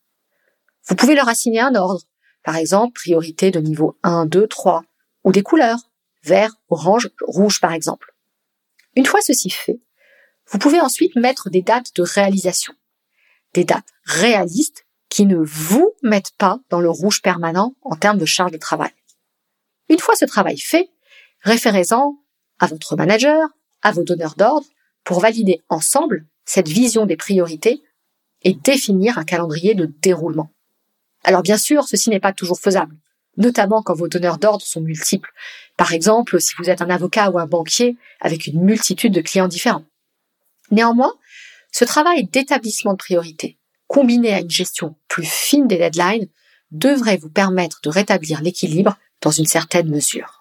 Vous 0.87 0.95
pouvez 0.95 1.15
leur 1.15 1.29
assigner 1.29 1.59
un 1.59 1.75
ordre, 1.75 2.01
par 2.43 2.55
exemple 2.55 2.93
priorité 2.93 3.51
de 3.51 3.59
niveau 3.59 3.97
1, 4.03 4.25
2, 4.25 4.47
3, 4.47 4.83
ou 5.23 5.31
des 5.31 5.43
couleurs, 5.43 5.91
vert, 6.23 6.55
orange, 6.69 7.09
rouge 7.21 7.59
par 7.59 7.73
exemple. 7.73 8.15
Une 8.95 9.05
fois 9.05 9.21
ceci 9.21 9.49
fait, 9.49 9.79
vous 10.47 10.57
pouvez 10.57 10.81
ensuite 10.81 11.15
mettre 11.15 11.49
des 11.49 11.61
dates 11.61 11.95
de 11.95 12.01
réalisation, 12.01 12.73
des 13.53 13.63
dates 13.63 13.87
réalistes 14.03 14.85
qui 15.09 15.25
ne 15.25 15.37
vous 15.37 15.93
mettent 16.01 16.35
pas 16.37 16.59
dans 16.69 16.79
le 16.79 16.89
rouge 16.89 17.21
permanent 17.21 17.75
en 17.81 17.95
termes 17.95 18.17
de 18.17 18.25
charge 18.25 18.51
de 18.51 18.57
travail. 18.57 18.91
Une 19.89 19.99
fois 19.99 20.15
ce 20.15 20.25
travail 20.25 20.57
fait, 20.57 20.89
référez-en 21.41 22.17
à 22.61 22.67
votre 22.67 22.95
manager, 22.95 23.49
à 23.81 23.91
vos 23.91 24.03
donneurs 24.03 24.35
d'ordre, 24.35 24.67
pour 25.03 25.19
valider 25.19 25.61
ensemble 25.67 26.25
cette 26.45 26.69
vision 26.69 27.05
des 27.05 27.17
priorités 27.17 27.83
et 28.43 28.53
définir 28.53 29.17
un 29.17 29.23
calendrier 29.23 29.73
de 29.73 29.91
déroulement. 30.01 30.51
Alors 31.23 31.41
bien 31.41 31.57
sûr, 31.57 31.87
ceci 31.87 32.09
n'est 32.09 32.19
pas 32.19 32.33
toujours 32.33 32.59
faisable, 32.59 32.95
notamment 33.35 33.81
quand 33.81 33.95
vos 33.95 34.07
donneurs 34.07 34.37
d'ordre 34.37 34.63
sont 34.63 34.81
multiples. 34.81 35.31
Par 35.75 35.91
exemple, 35.91 36.39
si 36.39 36.53
vous 36.57 36.69
êtes 36.69 36.81
un 36.81 36.89
avocat 36.89 37.31
ou 37.31 37.39
un 37.39 37.47
banquier 37.47 37.97
avec 38.19 38.45
une 38.45 38.61
multitude 38.61 39.13
de 39.13 39.21
clients 39.21 39.47
différents. 39.47 39.85
Néanmoins, 40.69 41.13
ce 41.71 41.83
travail 41.83 42.25
d'établissement 42.25 42.93
de 42.93 42.97
priorités, 42.97 43.57
combiné 43.87 44.33
à 44.33 44.39
une 44.39 44.49
gestion 44.49 44.95
plus 45.07 45.25
fine 45.25 45.67
des 45.67 45.77
deadlines, 45.77 46.27
devrait 46.69 47.17
vous 47.17 47.29
permettre 47.29 47.81
de 47.83 47.89
rétablir 47.89 48.41
l'équilibre 48.41 48.97
dans 49.21 49.31
une 49.31 49.45
certaine 49.45 49.89
mesure. 49.89 50.40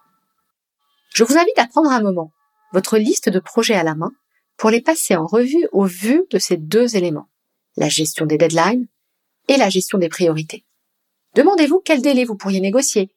Je 1.15 1.25
vous 1.25 1.37
invite 1.37 1.59
à 1.59 1.67
prendre 1.67 1.91
un 1.91 2.01
moment, 2.01 2.33
votre 2.73 2.97
liste 2.97 3.29
de 3.29 3.41
projets 3.41 3.75
à 3.75 3.83
la 3.83 3.95
main, 3.95 4.13
pour 4.57 4.71
les 4.71 4.81
passer 4.81 5.17
en 5.17 5.27
revue 5.27 5.67
au 5.73 5.85
vu 5.85 6.25
de 6.31 6.39
ces 6.39 6.57
deux 6.57 6.97
éléments, 6.97 7.29
la 7.77 7.89
gestion 7.89 8.27
des 8.27 8.39
deadlines 8.39 8.87
et 9.49 9.57
la 9.57 9.71
gestion 9.71 9.99
des 9.99 10.09
priorités. 10.09 10.65
Demandez-vous 11.35 11.81
quel 11.85 12.03
délai 12.03 12.25
vous 12.25 12.37
pourriez 12.37 12.61
négocier, 12.61 13.11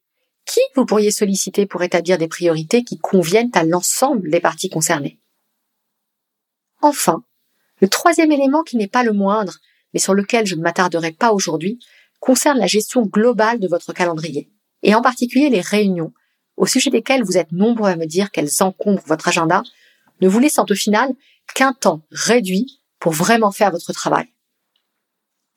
qui 0.45 0.61
vous 0.75 0.85
pourriez 0.85 1.11
solliciter 1.11 1.65
pour 1.65 1.83
établir 1.83 2.17
des 2.17 2.27
priorités 2.27 2.83
qui 2.83 2.97
conviennent 2.97 3.51
à 3.53 3.63
l'ensemble 3.63 4.29
des 4.29 4.39
parties 4.39 4.69
concernées. 4.69 5.19
Enfin, 6.81 7.23
le 7.79 7.87
troisième 7.87 8.31
élément 8.31 8.63
qui 8.63 8.77
n'est 8.77 8.87
pas 8.87 9.03
le 9.03 9.13
moindre, 9.13 9.59
mais 9.93 9.99
sur 9.99 10.13
lequel 10.13 10.45
je 10.45 10.55
ne 10.55 10.61
m'attarderai 10.61 11.11
pas 11.11 11.31
aujourd'hui, 11.31 11.79
concerne 12.19 12.57
la 12.57 12.67
gestion 12.67 13.03
globale 13.03 13.59
de 13.59 13.67
votre 13.67 13.93
calendrier, 13.93 14.49
et 14.81 14.95
en 14.95 15.01
particulier 15.01 15.49
les 15.49 15.61
réunions, 15.61 16.13
au 16.57 16.65
sujet 16.65 16.89
desquelles 16.89 17.23
vous 17.23 17.37
êtes 17.37 17.51
nombreux 17.51 17.89
à 17.89 17.95
me 17.95 18.05
dire 18.05 18.31
qu'elles 18.31 18.61
encombrent 18.61 19.03
votre 19.05 19.27
agenda, 19.27 19.63
ne 20.21 20.27
vous 20.27 20.39
laissant 20.39 20.65
au 20.69 20.75
final 20.75 21.09
qu'un 21.53 21.73
temps 21.73 22.01
réduit 22.11 22.81
pour 22.99 23.13
vraiment 23.13 23.51
faire 23.51 23.71
votre 23.71 23.91
travail. 23.93 24.27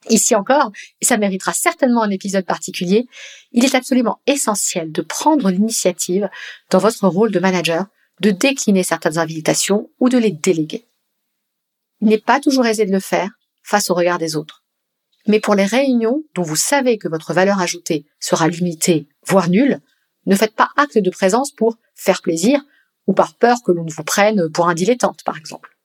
Ici 0.08 0.34
encore, 0.34 0.70
et 1.00 1.04
ça 1.04 1.16
méritera 1.16 1.52
certainement 1.52 2.02
un 2.02 2.10
épisode 2.10 2.44
particulier, 2.44 3.06
il 3.52 3.64
est 3.64 3.74
absolument 3.74 4.20
essentiel 4.26 4.92
de 4.92 5.02
prendre 5.02 5.50
l'initiative 5.50 6.28
dans 6.70 6.78
votre 6.78 7.06
rôle 7.08 7.32
de 7.32 7.40
manager, 7.40 7.86
de 8.20 8.30
décliner 8.30 8.82
certaines 8.82 9.18
invitations 9.18 9.90
ou 9.98 10.08
de 10.08 10.18
les 10.18 10.30
déléguer. 10.30 10.86
Il 12.00 12.08
n'est 12.08 12.18
pas 12.18 12.40
toujours 12.40 12.66
aisé 12.66 12.86
de 12.86 12.92
le 12.92 13.00
faire 13.00 13.30
face 13.62 13.90
au 13.90 13.94
regard 13.94 14.18
des 14.18 14.36
autres. 14.36 14.62
Mais 15.26 15.40
pour 15.40 15.56
les 15.56 15.64
réunions 15.64 16.22
dont 16.34 16.42
vous 16.42 16.56
savez 16.56 16.98
que 16.98 17.08
votre 17.08 17.32
valeur 17.32 17.60
ajoutée 17.60 18.06
sera 18.20 18.48
limitée, 18.48 19.08
voire 19.26 19.48
nulle, 19.48 19.80
ne 20.26 20.36
faites 20.36 20.54
pas 20.54 20.70
acte 20.76 20.98
de 20.98 21.10
présence 21.10 21.52
pour 21.52 21.78
faire 21.94 22.22
plaisir 22.22 22.60
ou 23.06 23.12
par 23.12 23.34
peur 23.34 23.58
que 23.64 23.72
l'on 23.72 23.84
ne 23.84 23.92
vous 23.92 24.04
prenne 24.04 24.50
pour 24.50 24.68
un 24.68 24.74
dilettante, 24.74 25.22
par 25.24 25.38
exemple. 25.38 25.76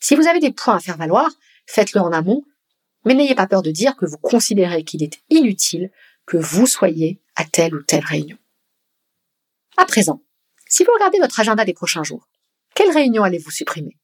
Si 0.00 0.14
vous 0.14 0.28
avez 0.28 0.40
des 0.40 0.52
points 0.52 0.76
à 0.76 0.80
faire 0.80 0.96
valoir, 0.96 1.28
faites-le 1.66 2.00
en 2.00 2.12
amont 2.12 2.44
mais 3.04 3.14
n'ayez 3.14 3.34
pas 3.34 3.46
peur 3.46 3.62
de 3.62 3.70
dire 3.70 3.96
que 3.96 4.06
vous 4.06 4.18
considérez 4.18 4.84
qu'il 4.84 5.02
est 5.02 5.20
inutile 5.30 5.90
que 6.26 6.36
vous 6.36 6.66
soyez 6.66 7.22
à 7.36 7.44
telle 7.44 7.74
ou 7.74 7.82
telle 7.82 8.04
réunion. 8.04 8.36
À 9.76 9.86
présent, 9.86 10.22
si 10.68 10.84
vous 10.84 10.92
regardez 10.92 11.18
votre 11.18 11.40
agenda 11.40 11.64
des 11.64 11.72
prochains 11.72 12.02
jours, 12.02 12.28
quelle 12.74 12.90
réunion 12.90 13.22
allez-vous 13.22 13.50
supprimer? 13.50 13.96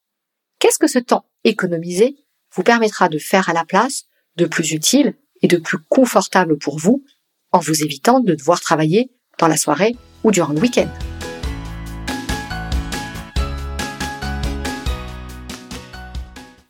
Qu'est-ce 0.59 0.79
que 0.79 0.87
ce 0.87 0.99
temps 0.99 1.27
économisé 1.45 2.17
vous 2.55 2.63
permettra 2.63 3.09
de 3.09 3.19
faire 3.19 3.49
à 3.49 3.53
la 3.53 3.65
place 3.65 4.05
de 4.37 4.47
plus 4.47 4.73
utile 4.73 5.15
et 5.43 5.49
de 5.49 5.59
plus 5.59 5.79
confortable 5.79 6.57
pour 6.57 6.79
vous 6.79 7.05
en 7.53 7.59
vous 7.59 7.83
évitant 7.83 8.21
de 8.21 8.35
devoir 8.35 8.61
travailler 8.61 9.11
dans 9.39 9.49
la 9.49 9.57
soirée 9.57 9.97
ou 10.23 10.31
durant 10.31 10.53
le 10.53 10.61
week-end 10.61 10.89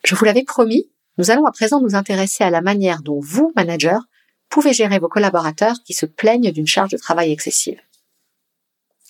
Je 0.05 0.15
vous 0.15 0.25
l'avais 0.25 0.45
promis, 0.45 0.91
nous 1.19 1.31
allons 1.31 1.47
à 1.47 1.53
présent 1.53 1.81
nous 1.81 1.95
intéresser 1.95 2.45
à 2.45 2.51
la 2.51 2.61
manière 2.61 3.03
dont 3.03 3.21
vous, 3.21 3.53
manager, 3.57 4.03
pouvez 4.51 4.73
gérer 4.73 4.99
vos 4.99 5.09
collaborateurs 5.09 5.77
qui 5.85 5.95
se 5.95 6.07
plaignent 6.07 6.53
d'une 6.53 6.67
charge 6.67 6.91
de 6.91 6.99
travail 6.99 7.33
excessive. 7.33 7.81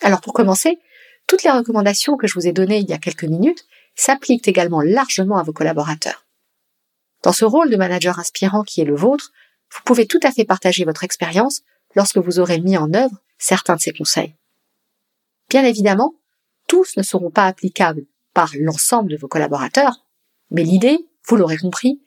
Alors 0.00 0.20
pour 0.20 0.32
commencer, 0.32 0.78
toutes 1.26 1.42
les 1.42 1.50
recommandations 1.50 2.16
que 2.16 2.26
je 2.26 2.34
vous 2.34 2.46
ai 2.46 2.52
données 2.52 2.78
il 2.78 2.88
y 2.88 2.92
a 2.92 2.98
quelques 2.98 3.24
minutes 3.24 3.66
s'appliquent 3.96 4.48
également 4.48 4.80
largement 4.80 5.36
à 5.36 5.42
vos 5.42 5.52
collaborateurs. 5.52 6.24
Dans 7.22 7.32
ce 7.32 7.44
rôle 7.44 7.70
de 7.70 7.76
manager 7.76 8.18
inspirant 8.18 8.62
qui 8.62 8.80
est 8.80 8.86
le 8.86 8.94
vôtre, 8.94 9.32
vous 9.72 9.80
pouvez 9.84 10.06
tout 10.06 10.20
à 10.22 10.30
fait 10.30 10.44
partager 10.44 10.84
votre 10.84 11.04
expérience 11.04 11.62
lorsque 11.94 12.18
vous 12.18 12.38
aurez 12.38 12.60
mis 12.60 12.76
en 12.76 12.92
œuvre 12.94 13.16
certains 13.44 13.76
de 13.76 13.80
ces 13.80 13.92
conseils. 13.92 14.34
Bien 15.50 15.64
évidemment, 15.64 16.14
tous 16.66 16.96
ne 16.96 17.02
seront 17.02 17.30
pas 17.30 17.46
applicables 17.46 18.06
par 18.32 18.50
l'ensemble 18.58 19.10
de 19.10 19.16
vos 19.16 19.28
collaborateurs, 19.28 20.04
mais 20.50 20.64
l'idée 20.64 21.06
vous 21.28 21.36
l'aurez 21.36 21.56
compris, 21.56 22.00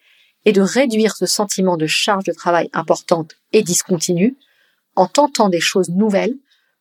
est 0.46 0.52
de 0.52 0.62
réduire 0.62 1.16
ce 1.16 1.26
sentiment 1.26 1.78
de 1.78 1.88
charge 1.88 2.24
de 2.24 2.32
travail 2.32 2.70
importante 2.74 3.36
et 3.52 3.64
discontinue 3.64 4.38
en 4.96 5.08
tentant 5.08 5.50
des 5.50 5.60
choses 5.60 5.90
nouvelles 5.90 6.36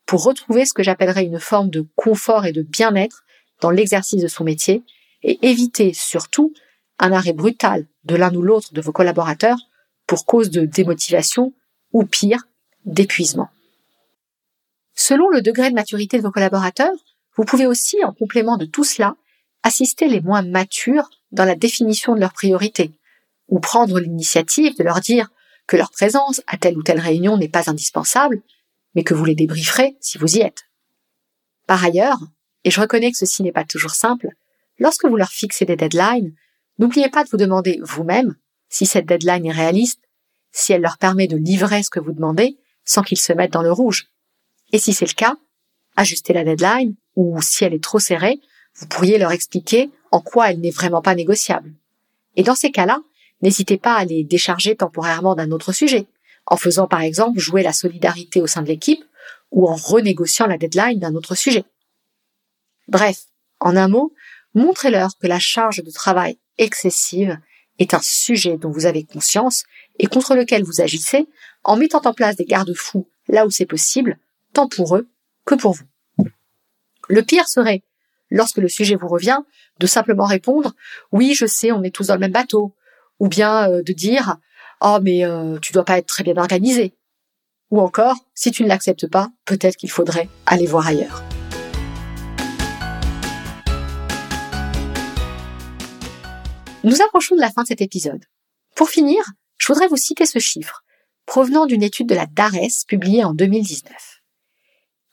pour 0.06 0.22
retrouver 0.22 0.64
ce 0.64 0.72
que 0.72 0.82
j'appellerais 0.82 1.24
une 1.24 1.40
forme 1.40 1.70
de 1.70 1.86
confort 1.96 2.46
et 2.46 2.52
de 2.52 2.62
bien-être 2.62 3.24
dans 3.60 3.70
l'exercice 3.70 4.22
de 4.22 4.28
son 4.28 4.44
métier 4.44 4.84
et 5.22 5.38
éviter 5.48 5.92
surtout 5.94 6.52
un 6.98 7.12
arrêt 7.12 7.32
brutal 7.32 7.86
de 8.04 8.14
l'un 8.14 8.34
ou 8.34 8.42
l'autre 8.42 8.72
de 8.72 8.80
vos 8.80 8.92
collaborateurs 8.92 9.58
pour 10.06 10.24
cause 10.24 10.50
de 10.50 10.64
démotivation 10.64 11.52
ou 11.92 12.04
pire, 12.04 12.46
d'épuisement. 12.84 13.48
Selon 14.96 15.28
le 15.28 15.42
degré 15.42 15.70
de 15.70 15.74
maturité 15.74 16.16
de 16.16 16.22
vos 16.22 16.32
collaborateurs, 16.32 16.96
vous 17.36 17.44
pouvez 17.44 17.66
aussi, 17.66 18.02
en 18.02 18.12
complément 18.12 18.56
de 18.56 18.64
tout 18.64 18.82
cela, 18.82 19.14
assister 19.62 20.08
les 20.08 20.22
moins 20.22 20.42
matures 20.42 21.10
dans 21.32 21.44
la 21.44 21.54
définition 21.54 22.14
de 22.14 22.20
leurs 22.20 22.32
priorités, 22.32 22.98
ou 23.48 23.60
prendre 23.60 24.00
l'initiative 24.00 24.76
de 24.76 24.82
leur 24.82 25.00
dire 25.00 25.30
que 25.66 25.76
leur 25.76 25.90
présence 25.90 26.40
à 26.46 26.56
telle 26.56 26.78
ou 26.78 26.82
telle 26.82 27.00
réunion 27.00 27.36
n'est 27.36 27.48
pas 27.48 27.68
indispensable, 27.68 28.42
mais 28.94 29.04
que 29.04 29.12
vous 29.12 29.24
les 29.24 29.34
débrieferez 29.34 29.96
si 30.00 30.16
vous 30.16 30.36
y 30.36 30.40
êtes. 30.40 30.64
Par 31.66 31.84
ailleurs, 31.84 32.18
et 32.64 32.70
je 32.70 32.80
reconnais 32.80 33.12
que 33.12 33.18
ceci 33.18 33.42
n'est 33.42 33.52
pas 33.52 33.64
toujours 33.64 33.94
simple, 33.94 34.28
lorsque 34.78 35.04
vous 35.04 35.16
leur 35.16 35.30
fixez 35.30 35.66
des 35.66 35.76
deadlines, 35.76 36.34
n'oubliez 36.78 37.10
pas 37.10 37.22
de 37.22 37.28
vous 37.28 37.36
demander 37.36 37.78
vous-même 37.82 38.34
si 38.70 38.86
cette 38.86 39.06
deadline 39.06 39.44
est 39.44 39.52
réaliste, 39.52 40.00
si 40.52 40.72
elle 40.72 40.80
leur 40.80 40.96
permet 40.96 41.26
de 41.26 41.36
livrer 41.36 41.82
ce 41.82 41.90
que 41.90 42.00
vous 42.00 42.12
demandez 42.12 42.58
sans 42.84 43.02
qu'ils 43.02 43.20
se 43.20 43.32
mettent 43.32 43.52
dans 43.52 43.62
le 43.62 43.72
rouge. 43.72 44.08
Et 44.72 44.78
si 44.78 44.92
c'est 44.92 45.06
le 45.06 45.14
cas, 45.14 45.36
ajustez 45.96 46.32
la 46.32 46.44
deadline, 46.44 46.94
ou 47.14 47.40
si 47.40 47.64
elle 47.64 47.74
est 47.74 47.82
trop 47.82 47.98
serrée, 47.98 48.40
vous 48.74 48.86
pourriez 48.86 49.18
leur 49.18 49.32
expliquer 49.32 49.90
en 50.10 50.20
quoi 50.20 50.50
elle 50.50 50.60
n'est 50.60 50.70
vraiment 50.70 51.02
pas 51.02 51.14
négociable. 51.14 51.72
Et 52.36 52.42
dans 52.42 52.54
ces 52.54 52.70
cas-là, 52.70 53.00
n'hésitez 53.42 53.78
pas 53.78 53.94
à 53.94 54.04
les 54.04 54.24
décharger 54.24 54.76
temporairement 54.76 55.34
d'un 55.34 55.50
autre 55.50 55.72
sujet, 55.72 56.06
en 56.46 56.56
faisant 56.56 56.86
par 56.86 57.00
exemple 57.00 57.38
jouer 57.38 57.62
la 57.62 57.72
solidarité 57.72 58.40
au 58.40 58.46
sein 58.46 58.62
de 58.62 58.68
l'équipe 58.68 59.04
ou 59.50 59.68
en 59.68 59.74
renégociant 59.74 60.46
la 60.46 60.58
deadline 60.58 60.98
d'un 60.98 61.14
autre 61.14 61.34
sujet. 61.34 61.64
Bref, 62.88 63.24
en 63.60 63.76
un 63.76 63.88
mot, 63.88 64.12
montrez-leur 64.54 65.10
que 65.18 65.26
la 65.26 65.38
charge 65.38 65.82
de 65.82 65.90
travail 65.90 66.38
excessive 66.58 67.38
est 67.78 67.94
un 67.94 68.00
sujet 68.02 68.56
dont 68.56 68.70
vous 68.70 68.86
avez 68.86 69.04
conscience 69.04 69.64
et 69.98 70.06
contre 70.06 70.34
lequel 70.34 70.62
vous 70.64 70.80
agissez 70.80 71.26
en 71.64 71.76
mettant 71.76 72.02
en 72.04 72.14
place 72.14 72.36
des 72.36 72.44
garde-fous 72.44 73.08
là 73.28 73.46
où 73.46 73.50
c'est 73.50 73.66
possible, 73.66 74.18
tant 74.56 74.68
pour 74.68 74.96
eux 74.96 75.06
que 75.44 75.54
pour 75.54 75.72
vous. 75.72 75.84
Le 77.10 77.22
pire 77.22 77.46
serait, 77.46 77.82
lorsque 78.30 78.56
le 78.56 78.68
sujet 78.68 78.96
vous 78.96 79.06
revient, 79.06 79.40
de 79.80 79.86
simplement 79.86 80.24
répondre 80.24 80.72
oui, 81.12 81.34
je 81.34 81.44
sais, 81.44 81.72
on 81.72 81.82
est 81.82 81.94
tous 81.94 82.06
dans 82.06 82.14
le 82.14 82.20
même 82.20 82.32
bateau, 82.32 82.74
ou 83.18 83.28
bien 83.28 83.70
euh, 83.70 83.82
de 83.82 83.92
dire 83.92 84.38
oh 84.80 84.98
mais 85.02 85.26
euh, 85.26 85.58
tu 85.60 85.74
dois 85.74 85.84
pas 85.84 85.98
être 85.98 86.06
très 86.06 86.24
bien 86.24 86.38
organisé, 86.38 86.94
ou 87.70 87.82
encore 87.82 88.16
si 88.34 88.50
tu 88.50 88.62
ne 88.62 88.68
l'acceptes 88.68 89.06
pas, 89.10 89.28
peut-être 89.44 89.76
qu'il 89.76 89.90
faudrait 89.90 90.30
aller 90.46 90.64
voir 90.64 90.86
ailleurs. 90.86 91.22
Nous 96.82 97.02
approchons 97.02 97.36
de 97.36 97.42
la 97.42 97.50
fin 97.50 97.62
de 97.62 97.68
cet 97.68 97.82
épisode. 97.82 98.24
Pour 98.74 98.88
finir, 98.88 99.22
je 99.58 99.70
voudrais 99.70 99.88
vous 99.88 99.98
citer 99.98 100.24
ce 100.24 100.38
chiffre, 100.38 100.82
provenant 101.26 101.66
d'une 101.66 101.82
étude 101.82 102.08
de 102.08 102.14
la 102.14 102.24
DARES 102.24 102.86
publiée 102.88 103.22
en 103.22 103.34
2019. 103.34 104.15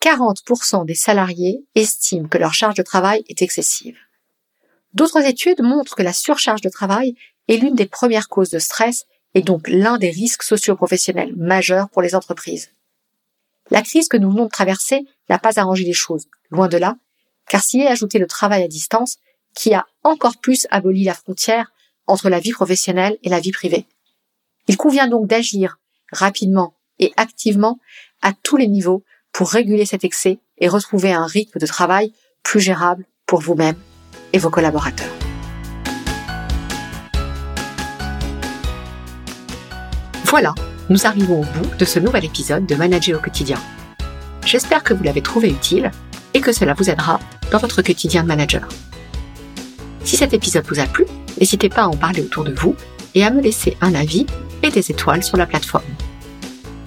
40% 0.04 0.86
des 0.86 0.96
salariés 0.96 1.66
estiment 1.76 2.28
que 2.28 2.38
leur 2.38 2.54
charge 2.54 2.76
de 2.76 2.84
travail 2.84 3.24
est 3.30 3.42
excessive. 3.42 3.98
D'autres 4.94 5.26
études 5.26 5.62
montrent 5.62 5.96
que 5.96 6.04
la 6.04 6.12
surcharge 6.12 6.60
de 6.60 6.68
travail 6.68 7.16
est 7.48 7.56
l'une 7.56 7.76
des 7.76 7.86
premières 7.86 8.28
causes 8.28 8.50
de 8.50 8.60
stress 8.60 9.06
et 9.34 9.42
donc 9.42 9.70
l'un 9.70 9.98
des 9.98 10.10
risques 10.10 10.44
socio-professionnels 10.44 11.34
majeurs 11.38 11.90
pour 11.90 12.02
les 12.02 12.16
entreprises. 12.16 12.70
La 13.72 13.82
crise 13.82 14.10
que 14.10 14.18
nous 14.18 14.30
venons 14.30 14.46
de 14.46 14.50
traverser 14.50 15.06
n'a 15.30 15.40
pas 15.40 15.58
arrangé 15.58 15.86
les 15.86 15.94
choses, 15.94 16.28
loin 16.52 16.68
de 16.68 16.78
là, 16.78 16.98
car 17.48 17.64
s'y 17.64 17.80
est 17.80 17.88
ajouté 17.88 18.20
le 18.20 18.28
travail 18.28 18.62
à 18.62 18.68
distance 18.68 19.18
qui 19.56 19.74
a 19.74 19.86
encore 20.04 20.38
plus 20.38 20.68
aboli 20.70 21.06
la 21.06 21.14
frontière 21.14 21.72
entre 22.08 22.30
la 22.30 22.42
vie 22.42 22.52
professionnelle 22.52 23.18
et 23.24 23.30
la 23.30 23.40
vie 23.40 23.54
privée. 23.54 23.86
Il 24.68 24.76
convient 24.76 25.08
donc 25.08 25.28
d'agir 25.28 25.80
rapidement 26.12 26.76
et 27.00 27.14
activement 27.16 27.80
à 28.22 28.34
tous 28.34 28.58
les 28.58 28.68
niveaux 28.68 29.04
pour 29.34 29.50
réguler 29.50 29.86
cet 29.86 30.04
excès 30.04 30.40
et 30.60 30.70
retrouver 30.70 31.12
un 31.12 31.26
rythme 31.26 31.60
de 31.60 31.66
travail 31.66 32.14
plus 32.44 32.60
gérable 32.60 33.06
pour 33.26 33.42
vous-même 33.42 33.76
et 34.32 34.38
vos 34.38 34.50
collaborateurs. 34.50 35.12
Voilà, 40.26 40.54
nous 40.90 41.06
arrivons 41.06 41.42
au 41.42 41.44
bout 41.44 41.76
de 41.78 41.86
ce 41.86 42.00
nouvel 42.00 42.26
épisode 42.26 42.66
de 42.66 42.76
Manager 42.76 43.20
au 43.20 43.22
quotidien. 43.22 43.60
J'espère 44.46 44.84
que 44.84 44.94
vous 44.94 45.04
l'avez 45.04 45.22
trouvé 45.22 45.50
utile 45.50 45.92
et 46.34 46.42
que 46.42 46.52
cela 46.52 46.74
vous 46.74 46.90
aidera 46.90 47.20
dans 47.52 47.60
votre 47.60 47.82
quotidien 47.82 48.24
de 48.24 48.28
manager. 48.28 48.68
Si 50.04 50.18
cet 50.18 50.34
épisode 50.34 50.66
vous 50.68 50.80
a 50.80 50.86
plu, 50.86 51.06
n'hésitez 51.40 51.70
pas 51.70 51.84
à 51.84 51.88
en 51.88 51.96
parler 51.96 52.22
autour 52.22 52.44
de 52.44 52.54
vous 52.54 52.76
et 53.16 53.24
à 53.24 53.30
me 53.30 53.42
laisser 53.42 53.78
un 53.82 53.94
avis 53.94 54.26
et 54.64 54.70
des 54.70 54.92
étoiles 54.92 55.24
sur 55.24 55.38
la 55.38 55.46
plateforme. 55.46 55.84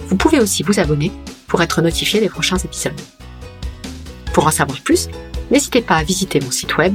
Vous 0.08 0.16
pouvez 0.16 0.40
aussi 0.40 0.62
vous 0.62 0.80
abonner 0.80 1.12
pour 1.46 1.62
être 1.62 1.80
notifié 1.82 2.20
des 2.20 2.28
prochains 2.28 2.58
épisodes. 2.58 3.00
Pour 4.32 4.46
en 4.46 4.50
savoir 4.50 4.80
plus, 4.80 5.08
n'hésitez 5.50 5.80
pas 5.80 5.96
à 5.96 6.04
visiter 6.04 6.40
mon 6.40 6.50
site 6.50 6.76
web 6.76 6.94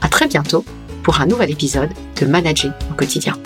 À 0.00 0.08
très 0.08 0.26
bientôt 0.26 0.64
pour 1.02 1.20
un 1.20 1.26
nouvel 1.26 1.50
épisode 1.50 1.90
de 2.20 2.26
Manager 2.26 2.72
au 2.90 2.94
quotidien. 2.94 3.36